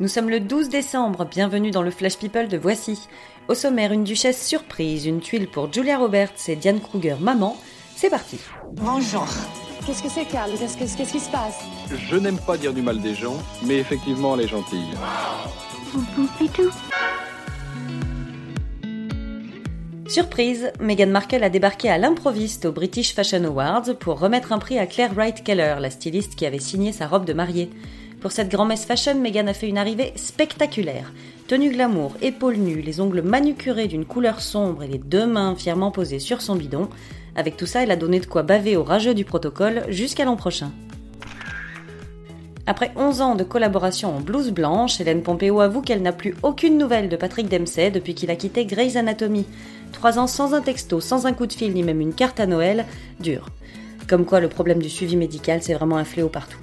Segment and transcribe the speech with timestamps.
[0.00, 2.98] Nous sommes le 12 décembre, bienvenue dans le Flash People de Voici.
[3.48, 7.56] Au sommaire, une duchesse surprise, une tuile pour Julia Roberts et Diane Kruger maman.
[7.96, 8.38] C'est parti.
[8.74, 9.26] Bonjour.
[9.86, 11.58] Qu'est-ce que c'est, Carl Qu'est-ce que- qu'est-ce qui se passe?
[12.08, 14.86] Je n'aime pas dire du mal des gens, mais effectivement, elle est gentille.
[20.08, 24.78] Surprise, Meghan Markle a débarqué à l'improviste au British Fashion Awards pour remettre un prix
[24.78, 27.70] à Claire Wright Keller, la styliste qui avait signé sa robe de mariée.
[28.20, 31.12] Pour cette grand-messe fashion, Meghan a fait une arrivée spectaculaire.
[31.46, 35.92] Tenue glamour, épaules nues, les ongles manucurés d'une couleur sombre et les deux mains fièrement
[35.92, 36.88] posées sur son bidon.
[37.36, 40.34] Avec tout ça, elle a donné de quoi baver aux rageux du protocole jusqu'à l'an
[40.34, 40.72] prochain.
[42.66, 46.76] Après 11 ans de collaboration en blouse blanche, Hélène Pompeo avoue qu'elle n'a plus aucune
[46.76, 49.46] nouvelle de Patrick Dempsey depuis qu'il a quitté Grey's Anatomy.
[49.92, 52.46] Trois ans sans un texto, sans un coup de fil ni même une carte à
[52.46, 52.84] Noël,
[53.20, 53.46] dur.
[54.08, 56.58] Comme quoi le problème du suivi médical c'est vraiment un fléau partout.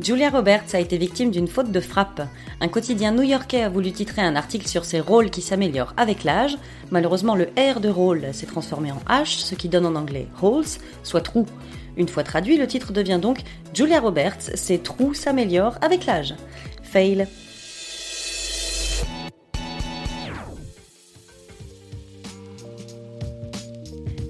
[0.00, 2.22] Julia Roberts a été victime d'une faute de frappe.
[2.60, 6.58] Un quotidien new-yorkais a voulu titrer un article sur ses rôles qui s'améliorent avec l'âge.
[6.90, 10.64] Malheureusement, le R de rôle s'est transformé en H, ce qui donne en anglais holes,
[11.04, 11.46] soit trou.
[11.96, 13.38] Une fois traduit, le titre devient donc
[13.72, 16.34] Julia Roberts, ses trous s'améliorent avec l'âge.
[16.82, 17.28] Fail.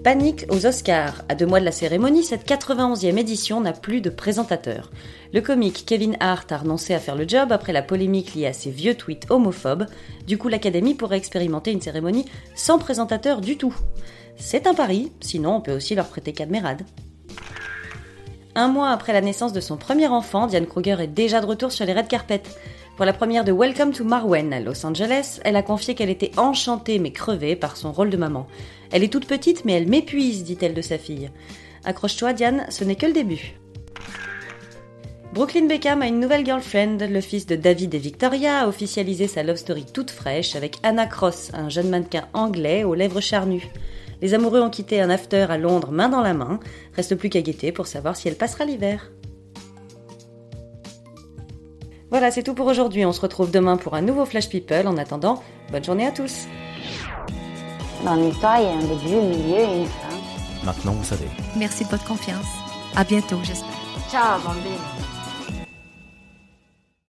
[0.05, 1.25] Panique aux Oscars.
[1.31, 4.91] À deux mois de la cérémonie, cette 91e édition n'a plus de présentateur.
[5.33, 8.53] Le comique Kevin Hart a renoncé à faire le job après la polémique liée à
[8.53, 9.87] ses vieux tweets homophobes.
[10.27, 13.75] Du coup, l'Académie pourrait expérimenter une cérémonie sans présentateur du tout.
[14.37, 16.83] C'est un pari, sinon on peut aussi leur prêter Cadmerade.
[18.57, 21.73] Un mois après la naissance de son premier enfant, Diane Kruger est déjà de retour
[21.73, 22.43] sur les red carpets.
[22.97, 26.31] Pour la première de Welcome to Marwen à Los Angeles, elle a confié qu'elle était
[26.37, 28.47] enchantée mais crevée par son rôle de maman.
[28.93, 31.33] Elle est toute petite mais elle m'épuise, dit-elle de sa fille.
[31.85, 33.59] Accroche-toi Diane, ce n'est que le début.
[35.33, 36.99] Brooklyn Beckham a une nouvelle girlfriend.
[37.01, 41.07] Le fils de David et Victoria a officialisé sa love story toute fraîche avec Anna
[41.07, 43.69] Cross, un jeune mannequin anglais aux lèvres charnues.
[44.25, 46.59] Les amoureux ont quitté un after à Londres main dans la main.
[46.97, 49.13] Reste plus qu'à guetter pour savoir si elle passera l'hiver.
[52.09, 53.05] Voilà, c'est tout pour aujourd'hui.
[53.05, 54.89] On se retrouve demain pour un nouveau Flash People.
[54.89, 56.47] En attendant, bonne journée à tous.
[58.03, 60.65] Dans l'histoire, il y a un début, un milieu et une fin.
[60.65, 61.29] Maintenant, vous savez.
[61.55, 62.47] Merci de votre confiance.
[62.97, 63.69] À bientôt, j'espère.
[64.11, 65.14] Ciao, bambine.